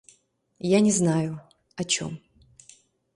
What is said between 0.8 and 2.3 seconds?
не знаю... о чём...